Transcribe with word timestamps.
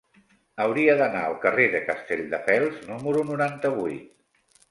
Hauria 0.63 0.95
d'anar 1.01 1.19
al 1.25 1.35
carrer 1.43 1.67
de 1.75 1.81
Castelldefels 1.91 2.81
número 2.87 3.23
noranta-vuit. 3.31 4.09